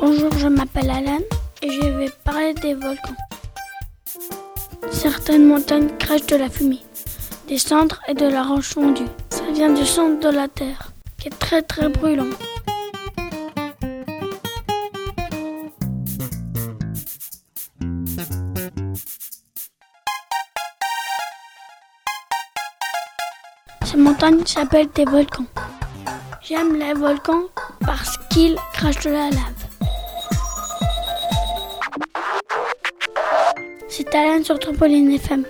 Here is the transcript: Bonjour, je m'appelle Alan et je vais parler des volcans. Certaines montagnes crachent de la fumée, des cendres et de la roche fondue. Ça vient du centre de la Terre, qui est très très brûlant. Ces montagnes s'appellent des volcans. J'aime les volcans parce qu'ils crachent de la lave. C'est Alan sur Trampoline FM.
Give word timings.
Bonjour, 0.00 0.32
je 0.38 0.46
m'appelle 0.48 0.88
Alan 0.88 1.20
et 1.60 1.70
je 1.70 1.86
vais 1.86 2.08
parler 2.24 2.54
des 2.54 2.72
volcans. 2.72 3.14
Certaines 4.90 5.44
montagnes 5.44 5.90
crachent 5.98 6.24
de 6.24 6.36
la 6.36 6.48
fumée, 6.48 6.80
des 7.46 7.58
cendres 7.58 8.00
et 8.08 8.14
de 8.14 8.24
la 8.24 8.42
roche 8.42 8.70
fondue. 8.70 9.04
Ça 9.28 9.42
vient 9.52 9.70
du 9.70 9.84
centre 9.84 10.26
de 10.26 10.34
la 10.34 10.48
Terre, 10.48 10.92
qui 11.18 11.28
est 11.28 11.38
très 11.38 11.60
très 11.60 11.90
brûlant. 11.90 12.24
Ces 23.84 23.98
montagnes 23.98 24.46
s'appellent 24.46 24.88
des 24.94 25.04
volcans. 25.04 25.44
J'aime 26.40 26.76
les 26.76 26.94
volcans 26.94 27.44
parce 27.80 28.16
qu'ils 28.30 28.56
crachent 28.72 29.04
de 29.04 29.10
la 29.10 29.28
lave. 29.28 29.59
C'est 33.92 34.14
Alan 34.14 34.44
sur 34.44 34.56
Trampoline 34.56 35.10
FM. 35.10 35.44